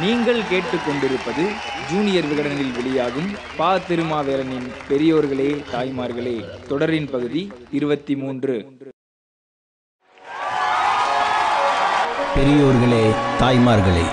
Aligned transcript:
நீங்கள் 0.00 0.40
கேட்டுக்கொண்டிருப்பது 0.50 1.44
ஜூனியர் 1.90 2.26
விகடனில் 2.26 2.72
வெளியாகும் 2.76 3.28
பா 3.56 3.68
திருமாவேலனின் 3.88 4.66
பெரியோர்களே 4.88 5.50
தாய்மார்களே 5.72 6.34
தொடரின் 6.68 7.08
பகுதி 7.10 7.42
இருபத்தி 7.70 8.16
மூன்று 8.16 8.56
பெரியோர்களே 12.34 13.04
தாய்மார்களே 13.38 14.06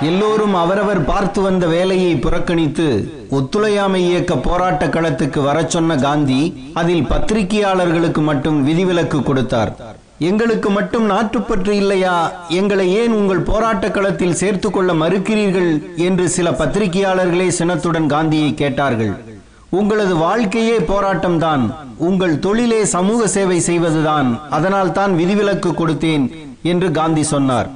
எல்லோரும் 0.00 0.54
அவரவர் 0.54 1.04
பார்த்து 1.04 1.42
வந்த 1.42 1.66
வேலையை 1.66 2.16
புறக்கணித்து 2.16 2.88
ஒத்துழையாமை 3.30 4.00
இயக்க 4.08 4.36
போராட்ட 4.36 4.86
களத்துக்கு 4.86 5.42
வர 5.42 5.58
சொன்ன 5.66 5.96
காந்தி 5.96 6.40
அதில் 6.74 7.06
பத்திரிகையாளர்களுக்கு 7.06 8.22
மட்டும் 8.22 8.64
விதிவிலக்கு 8.64 9.22
கொடுத்தார். 9.22 9.72
எங்களுக்கு 10.18 10.70
மட்டும் 10.70 11.06
நாட்டுப்பற்று 11.10 11.70
இல்லையா? 11.70 12.32
எங்களை 12.48 12.94
ஏன் 12.94 13.12
உங்கள் 13.12 13.38
போராட்ட 13.38 13.90
களத்தில் 13.90 14.34
சேர்த்து 14.34 14.70
கொள்ள 14.70 14.92
மறுக்கிறீர்கள்? 14.92 15.82
என்று 15.96 16.28
சில 16.28 16.50
பத்திரிகையாளர்களே 16.50 17.48
சினத்துடன் 17.48 18.06
காந்தியை 18.06 18.54
கேட்டார்கள். 18.54 19.14
உங்களது 19.70 20.16
வாழ்க்கையே 20.16 20.78
போராட்டம்தான். 20.78 21.74
உங்கள் 21.96 22.38
தொழிலே 22.38 22.84
சமூக 22.84 23.28
சேவை 23.28 23.60
செய்வதுதான். 23.60 24.40
அதனால் 24.50 24.92
தான் 24.92 25.14
விதிவிலக்கு 25.14 25.72
கொடுத்தேன் 25.72 26.24
என்று 26.62 26.90
காந்தி 26.90 27.22
சொன்னார். 27.22 27.68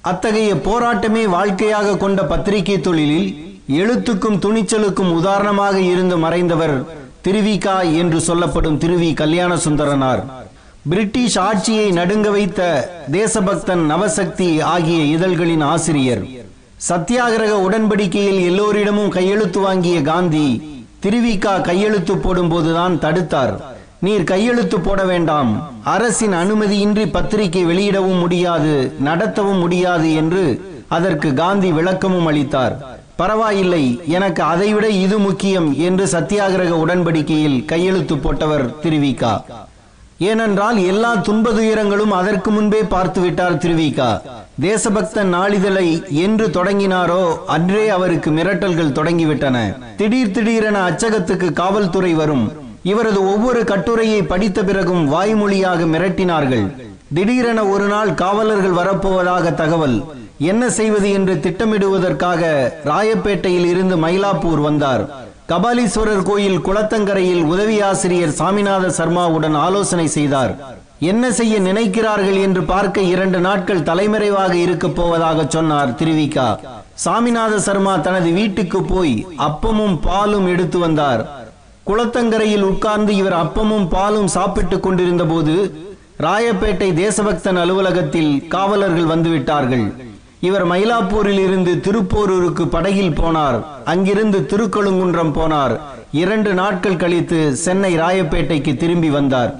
அத்தகைய 0.00 0.54
போராட்டமே 0.54 1.28
வாழ்க்கையாக 1.28 1.96
கொண்ட 1.96 2.24
பத்திரிகை 2.24 2.80
தொழிலில் 2.80 3.58
எழுத்துக்கும் 3.68 4.38
துணிச்சலுக்கும் 4.38 5.12
உதாரணமாக 5.12 5.80
இருந்து 5.80 6.18
மறைந்தவர் 6.18 6.84
திருவிகா 7.26 7.92
என்று 7.92 8.20
சொல்லப்படும் 8.20 8.78
திருவி 8.78 9.14
கல்யாண 9.14 9.56
சுந்தரனார் 9.56 10.22
பிரிட்டிஷ் 10.90 11.38
ஆட்சியை 11.38 11.90
நடுங்க 11.90 12.30
வைத்த 12.30 12.60
தேசபக்தன் 13.10 13.82
நவசக்தி 13.90 14.60
ஆகிய 14.60 15.04
இதழ்களின் 15.04 15.60
ஆசிரியர். 15.60 16.22
சத்தியாகிரக 16.88 17.52
உடன்படிக்கையில் 17.66 18.40
எல்லோரிடமும் 18.40 19.08
கையெழுத்து 19.08 19.60
வாங்கிய 19.60 20.02
காந்தி 20.02 20.48
திருவிகா 21.02 21.60
கையெழுத்து 21.60 22.14
போடும்போதுதான் 22.14 22.96
தடுத்தார். 23.04 23.54
நீர் 24.00 24.24
கையெழுத்து 24.24 24.80
போட 24.80 25.04
வேண்டாம். 25.04 25.52
அரசின் 25.84 26.32
அனுமதியின்றி 26.32 27.06
பத்திரிகை 27.10 27.64
வெளியிடவும் 27.64 28.18
முடியாது 28.18 28.94
நடத்தவும் 29.04 29.58
முடியாது 29.58 30.14
என்று 30.14 30.44
அதற்கு 30.88 31.34
காந்தி 31.34 31.70
விளக்கமும் 31.72 32.26
அளித்தார். 32.26 32.76
பரவாயில்லை. 33.16 34.00
எனக்கு 34.06 34.42
அதைவிட 34.42 34.88
இது 34.88 35.18
முக்கியம் 35.18 35.74
என்று 35.78 36.06
சத்தியாகிரக 36.06 36.72
உடன்படிக்கையில் 36.84 37.64
கையெழுத்து 37.64 38.14
போட்டவர் 38.14 38.66
திருவிகா 38.82 39.34
ஏனென்றால் 40.28 40.78
எல்லா 40.90 41.10
துன்பதுயரங்களும் 41.26 42.12
அதற்கு 42.20 42.50
முன்பே 42.56 42.80
பார்த்து 42.94 43.20
விட்டார் 43.20 43.60
திருவிகா. 43.62 44.08
தேசபக்த 44.64 45.24
நாளிதழை 45.34 45.86
என்று 46.24 46.46
தொடங்கினாரோ 46.56 47.22
அன்றே 47.54 47.84
அவருக்கு 47.96 48.30
மிரட்டல்கள் 48.30 48.96
தொடங்கிவிட்டன. 48.98 49.56
திடீர் 50.00 50.34
திடீரென 50.36 50.78
அச்சகத்துக்கு 50.88 51.48
காவல்துறை 51.60 52.12
வரும். 52.20 52.44
இவரது 52.92 53.20
ஒவ்வொரு 53.32 53.60
கட்டுரையை 53.70 54.20
படித்த 54.32 54.58
பிறகும் 54.68 55.04
வாய்மொழியாக 55.12 55.86
மிரட்டினார்கள். 55.94 56.66
திடீரென 57.16 57.60
ஒரு 57.74 57.86
நாள் 57.94 58.12
காவலர்கள் 58.22 58.78
வரப்போவதாக 58.80 59.54
தகவல். 59.62 59.96
என்ன 60.50 60.70
செய்வது 60.70 61.10
என்று 61.10 61.34
திட்டமிடுவதற்காக 61.44 62.42
ராயப்பேட்டையில் 62.84 63.66
இருந்து 63.72 63.96
மயிலாப்பூர் 63.96 64.62
வந்தார். 64.68 65.02
கபாலீஸ்வரர் 65.48 66.22
கோயில் 66.22 66.60
குளத்தங்கரையில் 66.60 67.42
உதவி 67.44 67.80
ஆசிரியர் 67.80 68.36
சாமிநாத 68.38 68.86
சர்மாவுடன் 68.98 69.56
ஆலோசனை 69.56 70.06
செய்தார். 70.06 70.52
என்ன 70.98 71.32
செய்ய 71.32 71.54
நினைக்கிறார்கள் 71.60 72.38
என்று 72.40 72.62
பார்க்க 72.62 73.00
இரண்டு 73.00 73.38
நாட்கள் 73.40 73.82
தலைமறைவாக 73.82 74.52
இருக்க 74.56 74.88
போவதாக 74.88 75.46
சொன்னார் 75.48 75.94
திருவிகா. 75.94 76.48
சாமிநாத 77.04 77.54
சர்மா 77.56 77.96
தனது 77.96 78.30
வீட்டுக்கு 78.32 78.82
போய் 78.82 79.26
அப்பமும் 79.48 79.96
பாலும் 80.00 80.46
எடுத்து 80.46 80.78
வந்தார். 80.78 81.22
குளத்தங்கரையில் 81.86 82.62
உட்கார்ந்து 82.62 83.12
இவர் 83.16 83.32
அப்பமும் 83.32 83.88
பாலும் 83.88 84.28
சாப்பிட்டுக் 84.28 84.82
கொண்டிருந்த 84.82 85.24
போது 85.24 85.56
ராயப்பேட்டை 86.20 86.88
தேசபக்தன் 86.94 87.56
அலுவலகத்தில் 87.56 88.32
காவலர்கள் 88.48 89.12
வந்துவிட்டார்கள். 89.12 89.86
இவர் 90.46 90.64
மயிலாப்பூரில் 90.70 91.42
இருந்து 91.46 91.80
திருப்போரூருக்கு 91.80 92.68
படகில் 92.68 93.18
போனார். 93.20 93.58
அங்கிருந்து 93.84 94.38
திருக்கழுங்குன்றம் 94.50 95.32
போனார். 95.32 95.74
இரண்டு 96.12 96.54
நாட்கள் 96.54 96.96
கழித்து 96.96 97.56
சென்னை 97.56 97.96
ராயப்பேட்டைக்கு 97.98 98.76
திரும்பி 98.76 99.10
வந்தார். 99.10 99.52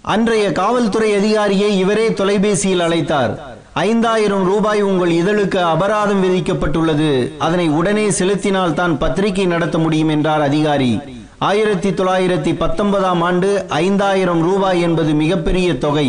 அன்றைய 0.00 0.52
காவல்துறை 0.52 1.14
அதிகாரியை 1.14 1.78
இவரே 1.78 2.12
தொலைபேசியில் 2.12 2.80
அழைத்தார். 2.80 3.34
ஐந்தாயிரம் 3.72 4.44
ரூபாய் 4.44 4.82
உங்கள் 4.82 5.10
இதழுக்கு 5.10 5.56
அபராதம் 5.56 6.22
விதிக்கப்பட்டுள்ளது. 6.24 7.10
அதனை 7.38 7.68
உடனே 7.68 8.10
செலுத்தினால் 8.10 8.74
தான் 8.74 8.98
பத்திரிகை 8.98 9.46
நடத்த 9.46 9.78
முடியும் 9.78 10.08
என்றார் 10.08 10.40
அதிகாரி. 10.40 10.98
ஆயிரத்தி 11.38 11.90
தொள்ளாயிரத்தி 11.90 12.56
பத்தொன்பதாம் 12.56 13.20
ஆண்டு 13.20 13.66
ஐந்தாயிரம் 13.68 14.42
ரூபாய் 14.42 14.80
என்பது 14.80 15.12
மிகப்பெரிய 15.12 15.78
தொகை. 15.78 16.08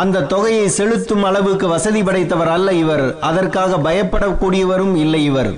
அந்த 0.00 0.26
தொகையை 0.32 0.66
செலுத்தும் 0.78 1.24
அளவுக்கு 1.28 1.66
வசதி 1.74 2.00
படைத்தவர் 2.06 2.50
அல்ல 2.56 2.68
இவர். 2.82 3.06
அதற்காக 3.28 3.78
பயப்படக்கூடியவரும் 3.86 4.94
இல்லை 5.04 5.20
இவர். 5.30 5.52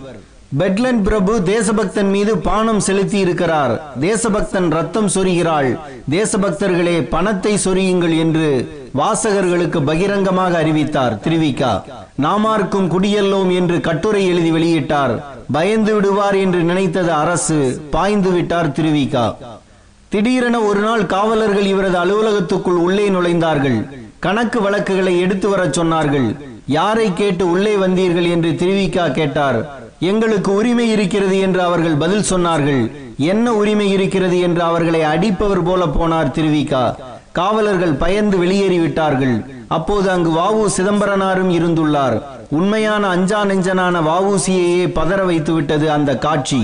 பெட்லன் 0.60 1.00
பிரபு 1.06 1.32
தேசபக்தன் 1.48 2.10
மீது 2.14 2.32
பானம் 2.46 2.80
செலுத்தி 2.86 3.18
இருக்கிறார் 3.24 3.74
தேசபக்தன் 4.04 4.68
ரத்தம் 4.76 5.10
சொரிகிறாள். 5.14 5.68
தேசபக்தர்களே 6.16 6.96
பணத்தை 7.14 7.52
சொரியுங்கள் 7.64 8.14
என்று 8.24 8.48
வாசகர்களுக்கு 9.00 9.80
பகிரங்கமாக 9.90 10.52
அறிவித்தார் 10.62 11.18
திருவிகா 11.26 11.72
நாமார்க்கும் 12.24 12.88
குடியல்லோம் 12.94 13.50
என்று 13.58 13.76
கட்டுரை 13.88 14.22
எழுதி 14.32 14.50
வெளியிட்டார். 14.56 15.14
பயந்து 15.56 15.94
விடுவார் 15.94 16.38
என்று 16.44 16.62
நினைத்தது 16.70 17.12
அரசு 17.22 17.58
பாய்ந்து 17.94 18.32
விட்டார் 18.36 18.74
திருவிகா 18.78 19.26
திடீரென 20.12 20.56
ஒரு 20.68 20.80
நாள் 20.86 21.02
காவலர்கள் 21.14 21.66
இவரது 21.72 21.98
அலுவலகத்துக்குள் 22.04 22.78
உள்ளே 22.86 23.04
நுழைந்தார்கள். 23.16 23.80
கணக்கு 24.24 24.58
வழக்குகளை 24.60 25.12
எடுத்து 25.24 25.46
வரச் 25.48 25.76
சொன்னார்கள். 25.78 26.26
யாரை 26.76 27.06
கேட்டு 27.20 27.44
உள்ளே 27.52 27.74
வந்தீர்கள் 27.82 28.26
என்று 28.34 28.50
திருவிகா 28.62 29.04
கேட்டார். 29.18 29.58
எங்களுக்கு 30.10 30.50
உரிமை 30.54 30.86
இருக்கிறது 30.94 31.36
என்று 31.46 31.60
அவர்கள் 31.62 32.00
பதில் 32.02 32.28
சொன்னார்கள். 32.32 32.82
என்ன 33.32 33.46
உரிமை 33.60 33.86
இருக்கிறது 33.90 34.36
என்று 34.46 34.62
அவர்களை 34.62 35.02
அடிப்பவர் 35.12 35.62
போல 35.68 35.84
போனார் 35.96 36.34
திருவிகா 36.36 36.84
காவலர்கள் 37.38 38.00
பயந்து 38.02 38.36
வெளியேறிவிட்டார்கள். 38.42 39.36
அப்போது 39.76 40.06
அங்கு 40.10 40.30
வாவு 40.40 40.62
சிதம்பரனாரும் 40.76 41.50
இருந்துள்ளார். 41.58 42.16
உண்மையான 42.58 43.02
அஞ்சா 43.08 43.40
நெஞ்சனான 43.50 43.96
வாவூசியையே 44.10 44.86
பதற 44.98 45.20
வைத்து 45.30 45.52
விட்டது 45.52 45.86
அந்த 45.96 46.18
காட்சி. 46.26 46.62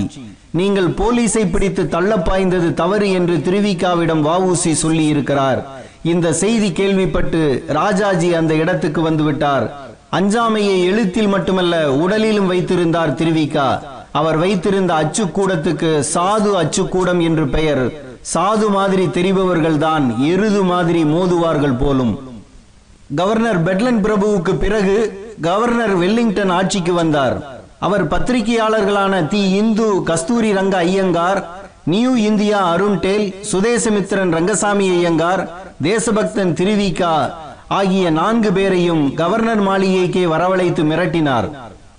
நீங்கள் 0.59 0.89
போலீஸை 0.99 1.43
பிடித்து 1.51 1.83
தள்ள 1.93 2.11
பாய்ந்தது 2.27 2.69
தவறு 2.73 3.07
என்று 3.17 3.35
திருவிகாவிடம் 3.47 4.23
வாவூசி 4.29 4.71
சொல்லி 4.83 5.05
இருக்கிறார் 5.13 5.59
இந்த 6.03 6.33
செய்தி 6.33 6.71
கேள்விப்பட்டு 6.71 7.63
ராஜாஜி 7.67 8.33
அந்த 8.33 8.53
இடத்துக்கு 8.53 9.01
வந்துவிட்டார். 9.09 9.67
அஞ்சாமையை 10.11 10.83
எழுத்தில் 10.83 11.27
மட்டுமல்ல 11.27 11.91
உடலிலும் 11.91 12.45
வைத்திருந்தார் 12.45 13.15
திருவிக்கா 13.15 13.79
அவர் 14.11 14.37
வைத்திருந்த 14.37 14.91
அச்சுக்கூடத்துக்கு 15.01 16.03
சாது 16.13 16.51
அச்சுக்கூடம் 16.61 17.19
என்று 17.21 17.47
பெயர். 17.47 17.91
சாது 18.33 18.69
மாதிரி 18.69 19.05
தெரிபவர்கள் 19.05 19.77
தான் 19.77 20.05
எருது 20.31 20.63
மாதிரி 20.63 21.03
மோதுவார்கள் 21.03 21.77
போலும். 21.77 22.13
கவர்னர் 23.15 23.63
பெட்லன் 23.63 24.01
பிரபுவுக்கு 24.05 24.53
பிறகு 24.55 24.97
கவர்னர் 25.41 25.95
வெல்லிங்டன் 25.95 26.49
ஆட்சிக்கு 26.49 26.93
வந்தார். 26.93 27.55
அவர் 27.79 28.07
பத்திரிகையாளர்களான 28.07 29.27
the 29.27 29.49
Hindu 29.49 30.03
Kasturi 30.03 30.51
Ranga 30.51 30.77
Iyengar 30.77 31.56
New 31.91 32.15
India 32.15 32.69
Arundale 32.99 33.35
Swadesamitran 33.51 34.31
Rangaswami 34.31 34.89
Iyengar 34.89 35.49
Desabhaktan 35.83 36.51
Thiruvika 36.53 37.11
ஆகிய 37.67 38.09
நான்கு 38.09 38.51
பேரையும் 38.51 39.13
கவர்னர் 39.13 39.61
மாளிகைக்கே 39.67 40.23
வரவழைத்து 40.33 40.83
மிரட்டினார். 40.91 41.47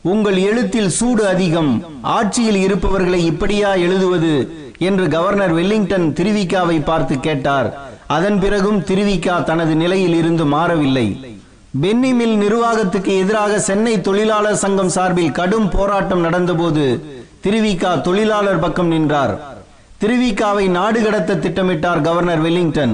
உங்கள் 0.02 0.36
எழுத்தில் 0.36 0.90
சூடு 0.90 1.26
அதிகம் 1.26 1.84
ஆட்சியில் 2.02 2.56
இருப்பவர்களை 2.56 3.24
இப்படியா 3.24 3.74
எழுதுவது? 3.74 4.34
என்று 4.78 5.08
கவர்னர் 5.08 5.54
வெல்லிங்டன் 5.54 6.12
திருவிகாவை 6.12 6.84
பார்த்து 6.84 7.20
கேட்டார். 7.20 7.78
அதன் 8.06 8.40
பிறகும் 8.40 8.80
திருவிகா 8.80 9.42
தனது 9.42 9.74
நிலையில் 9.74 10.14
இருந்து 10.14 10.44
மாறவில்லை. 10.44 11.38
பென்னிமில் 11.80 12.36
நிர்வாகத்துக்கு 12.36 13.16
எதிராக 13.16 13.60
சென்னை 13.60 14.00
தொழிலாளர் 14.00 14.62
சங்கம் 14.64 14.88
சார்பில் 14.88 15.32
கடும் 15.32 15.70
போராட்டம் 15.70 16.24
நடந்தபோது 16.24 17.04
திருவிகா 17.44 18.00
தொழிலாளர் 18.00 18.58
பக்கம் 18.58 18.86
நின்றார். 18.86 19.56
திருவிகாவை 20.02 20.68
நாடு 20.68 21.02
கடத்த 21.02 21.36
திட்டமிட்டார் 21.44 22.00
கவர்னர் 22.00 22.42
வெல்லிங்டன். 22.44 22.92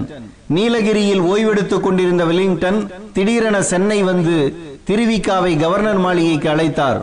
நீலகிரியில் 0.56 1.20
ஓய்வெடுத்துக் 1.20 1.82
கொண்டிருந்த 1.86 2.24
வெல்லிங்டன் 2.24 2.78
திடீரென 3.12 3.62
சென்னை 3.62 4.02
வந்து 4.02 4.36
திருவிக்காவை 4.88 5.58
கவர்னர் 5.58 6.00
மாளிகைக்கு 6.04 6.48
அழைத்தார். 6.48 7.00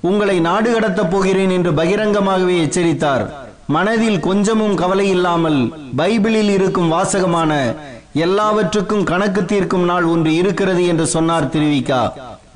உங்களை 0.00 0.40
நாடு 0.40 0.68
கடத்தப் 0.72 1.10
போகிறேன் 1.10 1.50
என்று 1.50 1.72
பகிரங்கமாகவே 1.72 2.56
எச்சரித்தார். 2.64 3.24
மனதில் 3.66 4.20
கொஞ்சமும் 4.20 4.74
கவலை 4.74 5.08
இல்லாமல் 5.08 5.60
பைபிளில் 5.96 6.50
இருக்கும் 6.56 6.92
வாசகமான 6.92 7.52
எல்லாவற்றுக்கும் 8.12 9.04
கணக்கு 9.04 9.44
தீர்க்கும் 9.44 9.84
நாள் 9.84 10.04
ஒன்று 10.04 10.34
இருக்கிறது 10.34 10.86
என்று 10.86 11.06
சொன்னார் 11.06 11.48
திருவிகா 11.48 12.02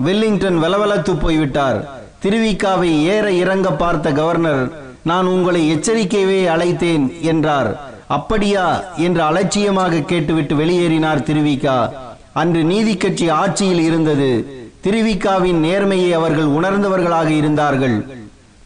வெல்லிங்டன் 0.08 0.58
வெலவெலத்து 0.64 1.14
போய்விட்டார். 1.20 1.80
திருவிக்காவை 2.24 2.90
ஏற 3.14 3.26
இறங்க 3.44 3.68
பார்த்த 3.72 4.10
கவர்னர் 4.20 4.62
நான் 5.02 5.26
உங்களை 5.26 5.74
எச்சரிக்கையவே 5.74 6.46
அழைத்தேன் 6.46 7.20
என்றார். 7.20 7.80
அப்படியா? 8.06 8.82
என்று 8.96 9.22
அலட்சியமாக 9.22 10.00
கேட்டுவிட்டு 10.00 10.54
வெளியேறினார் 10.54 11.22
திருவிக்கா 11.22 11.90
அன்று 12.32 12.64
நீதி 12.64 12.96
கட்சி 12.96 13.28
ஆட்சியில் 13.28 13.80
இருந்தது. 13.80 14.56
திருவிக்காவின் 14.84 15.62
நேர்மையை 15.64 16.10
அவர்கள் 16.10 16.44
உணர்ந்தவர்களாக 16.44 17.28
இருந்தார்கள். 17.28 18.16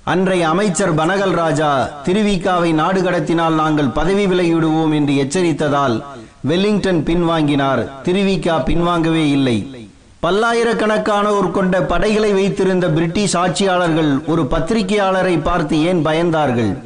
அன்றைய 0.02 0.48
அமைச்சர் 0.48 0.94
பனகல் 0.94 1.30
ராஜா 1.30 1.88
திருவிக்காவை 2.04 2.72
நாடு 2.72 3.02
கடத்தினால் 3.02 3.54
நாங்கள் 3.54 3.88
பதவி 3.88 4.26
விலகிவிடுவோம் 4.26 4.94
என்று 4.94 5.16
எச்சரித்ததால் 5.16 6.04
வெல்லிங்டன் 6.40 7.02
பின்வாங்கினார். 7.02 7.88
திருவிக்கா 8.04 8.54
பின்வாங்கவே 8.66 9.30
இல்லை. 9.30 9.81
பல்லாயிரக்கணக்கானோர் 10.26 11.50
கொண்ட 11.50 11.82
படைகளை 11.82 12.32
வைத்திருந்த 12.32 12.88
பிரிட்டிஷ் 12.88 13.36
ஆட்சியாளர்கள் 13.36 14.20
ஒரு 14.26 14.42
பத்திரிகையாளரை 14.42 15.42
பார்த்து 15.42 15.84
ஏன் 15.84 16.06
பயந்தார்கள்? 16.06 16.82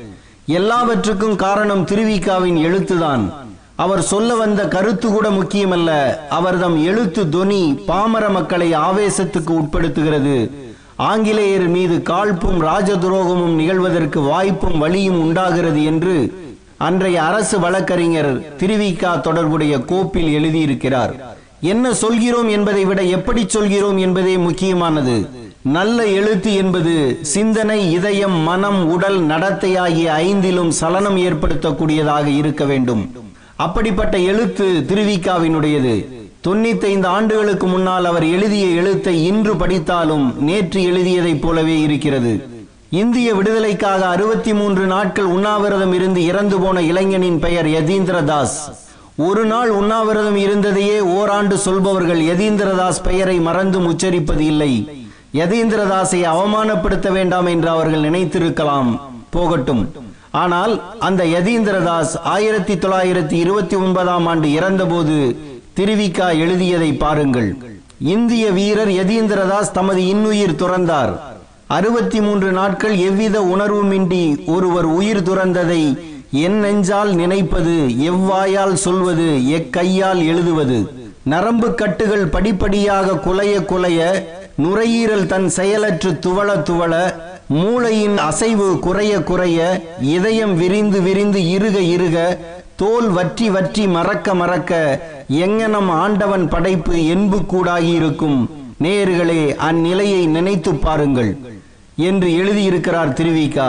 எல்லாவற்றுக்கும் 0.46 1.36
காரணம் 1.36 1.84
திருவிக்காவின் 1.86 2.58
எழுத்துதான். 2.68 3.32
அவர் 3.76 4.02
சொல்ல 4.02 4.34
வந்த 4.34 4.68
கருத்து 4.68 5.08
கூட 5.08 5.28
முக்கியமல்ல. 5.28 6.16
அவர்தம் 6.28 6.84
எழுத்து 6.84 7.28
தொனி 7.28 7.80
பாமர 7.86 8.28
மக்களை 8.28 8.72
ஆவேசத்துக்கு 8.72 9.52
உட்படுத்துகிறது. 9.60 10.50
ஆங்கிலேயர் 10.96 11.68
மீது 11.68 12.02
காழ்ப்பும் 12.10 12.58
ராஜ 12.58 12.96
துரோகமும் 12.96 13.56
நிகழ்வதற்கு 13.60 14.18
வாய்ப்பும் 14.22 14.78
வழியும் 14.78 15.20
உண்டாகிறது 15.20 15.84
என்று 15.84 16.34
அன்றைய 16.76 17.22
அரசு 17.22 17.60
வழக்கறிஞர் 17.60 18.56
திருவிக்கா 18.56 19.20
தொடர்புடைய 19.20 19.78
கோப்பில் 19.78 20.32
எழுதியிருக்கிறார். 20.38 21.14
என்ன 21.60 21.94
சொல்கிறோம் 21.94 22.48
என்பதை 22.48 22.84
விட 22.84 23.02
எப்படி 23.02 23.48
சொல்கிறோம் 23.48 23.98
என்பதே 23.98 24.36
முக்கியமானது. 24.36 25.28
நல்ல 25.62 26.06
எழுத்து 26.06 26.54
என்பது 26.54 27.18
சிந்தனை 27.22 27.92
இதயம் 27.92 28.32
மனம் 28.32 28.90
உடல் 28.90 29.20
நடத்தை 29.20 29.76
ஆகிய 29.76 30.12
ஐந்திலும் 30.12 30.68
சலனம் 30.68 31.16
ஏற்படுத்தக்கூடியதாக 31.16 32.26
இருக்க 32.26 32.64
வேண்டும். 32.64 33.14
அப்படிப்பட்ட 33.56 34.18
எழுத்து 34.18 34.84
திருவிக்காவினுடையது. 34.88 36.08
தொண்ணூத்தைந்து 36.44 37.06
ஆண்டுகளுக்கு 37.06 37.66
முன்னால் 37.66 38.04
அவர் 38.04 38.24
எழுதிய 38.24 38.66
எழுத்தை 38.66 39.26
இன்று 39.26 39.56
படித்தாலும் 39.56 40.34
நேற்று 40.38 40.80
எழுதியதைப் 40.80 41.40
போலவே 41.40 41.80
இருக்கிறது. 41.80 42.48
இந்திய 42.90 43.34
விடுதலைக்காக 43.34 44.06
அறுபத்தி 44.06 44.54
மூன்று 44.54 44.86
நாட்கள் 44.86 45.24
உண்ணாவிரதம் 45.24 45.92
இருந்து 45.92 46.24
இறந்து 46.24 46.58
போன 46.58 46.82
இளைஞனின் 46.82 47.38
பெயர் 47.38 47.66
யதீந்திர 47.66 48.24
தாஸ் 48.24 48.84
ஒரு 49.16 49.44
நாள் 49.44 49.70
உண்ணாவிரதம் 49.70 50.36
இருந்ததையே 50.36 51.00
ஓராண்டு 51.00 51.58
சொல்பவர்கள் 51.58 52.20
யதீந்திரதாஸ் 52.20 53.02
பெயரை 53.02 53.40
மறந்தும் 53.40 53.86
உச்சரிப்பது 53.92 54.40
இல்லை. 54.40 55.04
யதீந்திரதாஸை 55.34 56.20
அவமானப்படுத்த 56.32 57.12
வேண்டாம் 57.12 57.46
என்று 57.46 57.68
அவர்கள் 57.68 58.00
நினைத்திருக்கலாம். 58.00 59.00
போகட்டும். 59.30 59.92
ஆனால் 60.30 60.82
அந்த 60.98 61.24
யதீந்திரதாஸ் 61.24 62.18
ஆயிரத்தி 62.24 62.74
தொள்ளாயிரத்தி 62.74 63.32
இருபத்தி 63.32 63.76
ஒன்பதாம் 63.76 64.26
ஆண்டு 64.26 64.52
இறந்தபோது 64.52 65.36
திருவிக்கா 65.76 66.38
எழுதியதை 66.38 66.92
பாருங்கள். 66.92 67.56
இந்திய 67.98 68.50
வீரர் 68.50 68.88
யதீந்திரதாஸ் 68.88 69.72
தமது 69.72 70.06
இன்னுயிர் 70.06 70.60
துறந்தார். 70.62 71.18
அறுபத்தி 71.66 72.20
மூன்று 72.20 72.52
நாட்கள் 72.52 72.96
எவ்வித 72.96 73.40
உணர்வுமின்றி 73.40 74.46
ஒருவர் 74.46 74.84
உயிர் 74.84 75.22
துறந்ததை 75.22 75.98
என் 76.44 76.58
நெஞ்சால் 76.60 77.10
நினைப்பது 77.14 77.74
எவ்வாயால் 78.10 78.76
சொல்வது 78.84 79.26
எக்கையால் 79.58 80.20
எழுதுவது? 80.30 80.78
நரம்பு 81.32 81.68
கட்டுகள் 81.74 82.26
படிப்படியாக 82.34 83.16
குலைய 83.26 83.54
குலைய 83.70 84.00
நுரையீரல் 84.62 85.26
தன் 85.26 85.48
செயலற்று 85.48 86.10
துவள 86.26 86.50
துவள 86.68 86.94
மூளையின் 87.56 88.18
அசைவு 88.18 88.68
குறைய 88.78 89.12
குறைய 89.22 89.58
இதயம் 90.16 90.54
விரிந்து 90.56 91.00
விரிந்து 91.02 91.40
இருக 91.56 91.76
இருக 91.94 92.16
தோல் 92.76 93.08
வற்றி 93.08 93.46
வற்றி 93.50 93.84
மறக்க 93.88 94.34
மறக்க 94.34 94.72
எங்கனம் 95.44 95.90
ஆண்டவன் 96.02 96.46
படைப்பு 96.48 96.96
என்பு 97.14 97.38
கூடாகியிருக்கும். 97.52 98.38
நேயர்களே 98.82 99.42
அந்நிலையை 99.68 100.22
நினைத்து 100.26 100.74
பாருங்கள். 100.74 101.30
என்று 102.08 102.28
எழுதியிருக்கிறார் 102.40 103.14
திருவிக்கா 103.18 103.68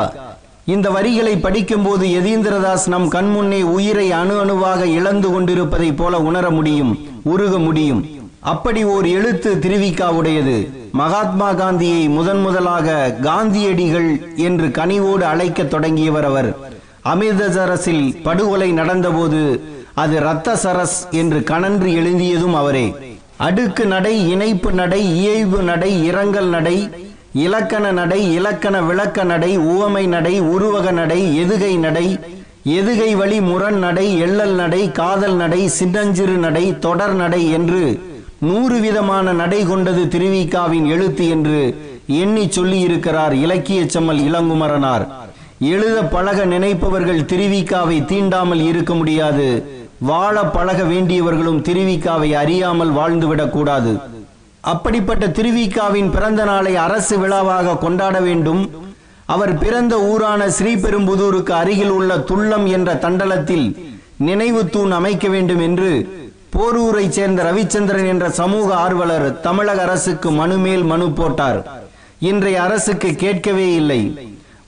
இந்த 0.73 0.89
வரிகளை 0.89 1.37
படிக்கும்போது 1.37 2.05
யதீந்திரதாஸ் 2.07 2.87
நம் 2.87 3.11
கண்முன்னே 3.11 3.61
உயிரை 3.61 4.11
அணு 4.11 4.39
அணுவாக 4.39 4.85
இழந்து 4.85 5.31
கொண்டிருப்பதைப் 5.31 5.97
போல 5.97 6.19
உணர 6.21 6.49
முடியும் 6.49 6.91
உருக 7.23 7.59
முடியும். 7.59 8.05
அப்படி 8.39 8.83
ஓர் 8.83 9.05
எழுத்து 9.05 9.55
திருவிக்காவுடையது. 9.55 10.69
மகாத்மா 10.91 11.53
காந்தியை 11.53 12.09
முதன் 12.09 12.41
முதலாக 12.41 13.15
காந்தியடிகள் 13.21 14.35
என்று 14.35 14.67
கனிவோடு 14.67 15.21
அழைக்க 15.21 15.63
தொடங்கியவர் 15.63 16.25
அவர். 16.25 16.57
அமிர்தசரஸில் 17.05 18.21
படுகொலை 18.23 18.73
நடந்தபோது 18.73 19.59
அது 19.93 20.15
இரத்த 20.15 20.59
சரஸ் 20.63 20.99
என்று 21.11 21.39
கணன்று 21.39 21.91
எழுதியதும் 22.01 22.53
அவரே. 22.53 22.95
அடுக்கு 23.37 23.85
நடை 23.85 24.29
இணைப்பு 24.29 24.71
நடை 24.71 25.01
இயைபு 25.19 25.59
நடை 25.61 26.03
இரங்கல் 26.03 26.47
நடை 26.47 26.89
இலக்கண 27.33 27.91
நடை 27.91 28.33
இலக்கண 28.33 28.81
விளக்க 28.81 29.23
நடை 29.23 29.57
உவமை 29.57 30.07
நடை 30.07 30.39
உருவக 30.39 30.91
நடை 30.91 31.43
எதுகை 31.43 31.77
நடை 31.77 32.19
எதுகை 32.65 33.15
வழி 33.15 33.41
முரண் 33.41 33.77
நடை 33.77 34.19
எள்ளல் 34.19 34.53
நடை 34.53 34.91
காதல் 34.91 35.35
நடை 35.35 35.67
சின்னஞ்சிறு 35.67 36.37
நடை 36.37 36.79
தொடர் 36.79 37.13
நடை 37.13 37.51
என்று 37.51 37.99
நூறு 38.39 38.79
விதமான 38.79 39.33
நடை 39.33 39.65
கொண்டது 39.65 40.05
திருவிக்காவின் 40.05 40.85
எழுத்து 40.85 41.29
என்று 41.29 41.77
எண்ணி 42.07 42.45
சொல்லியிருக்கிறார் 42.45 43.31
இலக்கிய 43.31 43.87
செம்மல் 43.87 44.19
இளங்குமரனார். 44.19 45.07
எழுத 45.59 46.03
பழக 46.03 46.45
நினைப்பவர்கள் 46.45 47.21
திருவிக்காவை 47.21 48.05
தீண்டாமல் 48.05 48.65
இருக்க 48.65 48.93
முடியாது. 48.93 49.65
வாழ 49.99 50.45
பழக 50.45 50.83
வேண்டியவர்களும் 50.83 51.61
திருவிக்காவை 51.61 52.31
அறியாமல் 52.31 52.91
வாழ்ந்துவிடக் 52.91 53.49
கூடாது. 53.49 53.99
அப்படிப்பட்ட 54.71 55.25
திருவிக்காவின் 55.37 56.09
பிறந்த 56.15 56.41
நாளை 56.49 56.73
அரசு 56.85 57.15
விழாவாக 57.19 57.77
கொண்டாட 57.83 58.17
வேண்டும். 58.27 58.61
அவர் 59.33 59.53
பிறந்த 59.63 59.93
ஊரான 60.11 60.41
ஸ்ரீபெரும்புதூருக்கு 60.57 61.53
அருகில் 61.61 61.93
உள்ள 61.97 62.11
துள்ளம் 62.29 62.65
என்ற 62.75 62.89
தண்டலத்தில் 63.05 63.67
நினைவு 64.27 64.61
தூண் 64.75 64.93
அமைக்க 64.99 65.27
வேண்டும் 65.35 65.61
என்று 65.67 65.91
போரூரைச் 66.55 67.15
சேர்ந்த 67.17 67.43
ரவிச்சந்திரன் 67.47 68.07
என்ற 68.13 68.25
சமூக 68.39 68.67
ஆர்வலர் 68.85 69.27
தமிழக 69.47 69.81
அரசுக்கு 69.87 70.29
மனு 70.31 70.57
மேல் 70.65 70.85
மனு 70.91 71.07
போட்டார். 71.19 71.59
இன்றைய 72.29 72.57
அரசுக்கு 72.67 73.09
கேட்கவே 73.23 73.67
இல்லை. 73.73 74.01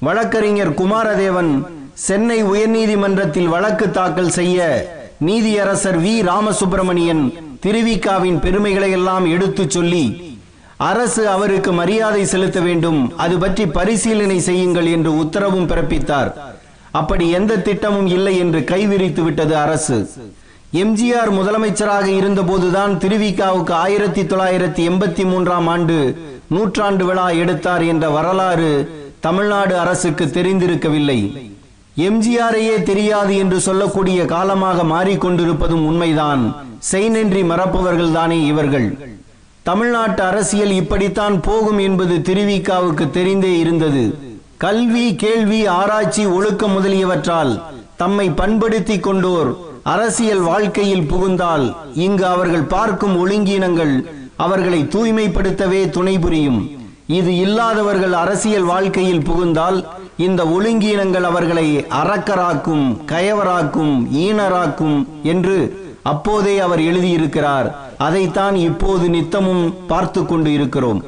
வழக்கறிஞர் 0.07 0.73
குமாரதேவன் 0.81 1.51
சென்னை 2.07 2.39
உயர்நீதிமன்றத்தில் 2.43 3.49
வழக்கு 3.55 3.85
தாக்கல் 3.91 4.35
செய்ய 4.39 4.59
நீதியரசர் 5.25 5.97
வி. 6.03 6.13
ராமசுப்பிரமணியன் 6.29 7.23
திருவிக்காவின் 7.65 8.39
பெருமைகளை 8.39 8.91
எல்லாம் 8.91 9.25
எடுத்துச் 9.25 9.69
சொல்லி 9.69 10.37
அரசு 10.77 11.29
அவருக்கு 11.29 11.71
மரியாதை 11.71 12.25
செலுத்த 12.25 12.59
வேண்டும். 12.59 13.17
அது 13.17 13.37
பற்றி 13.37 13.67
பரிசீலனை 13.67 14.39
செய்யுங்கள் 14.39 14.85
என்று 14.85 15.11
உத்தரவும் 15.23 15.67
பிறப்பித்தார். 15.67 16.31
அப்படி 16.91 17.29
எந்த 17.29 17.57
திட்டமும் 17.57 18.07
இல்லை 18.07 18.37
என்று 18.37 18.59
கைவிரித்து 18.59 19.21
விட்டது 19.21 19.57
அரசு. 19.57 20.09
எம்ஜிஆர் 20.73 21.31
முதலமைச்சராக 21.39 22.05
இருந்தபோதுதான் 22.05 22.93
திருவிக்காவுக்கு 22.97 23.71
ஆயிரத்தி 23.71 24.21
தொள்ளாயிரத்தி 24.21 24.81
எண்பத்தி 24.89 25.25
மூன்றாம் 25.25 25.67
ஆண்டு 25.67 25.97
நூற்றாண்டு 26.47 27.05
விழா 27.05 27.29
எடுத்தார் 27.29 27.83
என்ற 27.83 28.09
வரலாறு 28.09 28.71
தமிழ்நாடு 29.19 29.77
அரசுக்கு 29.77 30.25
தெரிந்திருக்கவில்லை. 30.25 31.51
எம்ஜிஆரையே 32.07 32.83
தெரியாது 32.83 33.35
என்று 33.35 33.59
சொல்லக்கூடிய 33.59 34.25
காலமாக 34.25 34.83
மாறிக்கொண்டிருப்பதும் 34.83 35.85
உண்மைதான். 35.91 36.55
செய்நன்றி 36.91 37.43
மறப்பவர்கள் 37.43 38.11
தானே 38.11 38.45
இவர்கள். 38.45 39.17
தமிழ்நாட்டு 39.63 40.23
அரசியல் 40.23 40.71
இப்படித்தான் 40.71 41.41
போகும் 41.41 41.77
என்பது 41.77 42.15
திருவிக்காவுக்கு 42.17 43.09
தெரிந்தே 43.09 43.59
இருந்தது. 43.59 44.17
கல்வி 44.57 45.15
கேள்வி 45.15 45.65
ஆராய்ச்சி 45.65 46.25
ஒழுக்கம் 46.25 46.71
முதலியவற்றால் 46.71 47.61
தம்மை 47.97 48.29
பண்படுத்தி 48.29 48.99
கொண்டோர் 48.99 49.55
அரசியல் 49.83 50.39
வாழ்க்கையில் 50.39 51.07
புகுந்தால் 51.07 51.75
இங்கு 51.93 52.25
அவர்கள் 52.25 52.61
பார்க்கும் 52.61 53.15
ஒழுங்கீனங்கள் 53.21 53.93
அவர்களை 54.35 54.81
தூய்மைப்படுத்தவே 54.83 55.89
துணை 55.89 56.19
புரியும். 56.19 56.78
இது 57.17 57.31
இல்லாதவர்கள் 57.37 58.13
அரசியல் 58.13 58.63
வாழ்க்கையில் 58.63 59.23
புகுந்தால் 59.23 59.77
இந்த 60.17 60.41
ஒழுங்கீனங்கள் 60.45 61.25
அவர்களை 61.29 61.65
அறக்கராக்கும் 62.01 62.83
கயவராக்கும் 63.11 63.93
ஈனராக்கும் 64.25 64.97
என்று 65.23 65.57
அப்போதே 66.03 66.59
அவர் 66.59 66.79
எழுதியிருக்கிறார். 66.79 67.67
அதைத்தான் 67.97 68.55
இப்போது 68.55 69.09
நித்தமும் 69.09 69.65
பார்த்து 69.87 70.25
கொண்டு 70.25 70.53
இருக்கிறோம். 70.53 71.03